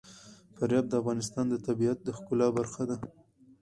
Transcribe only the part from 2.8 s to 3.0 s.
ده.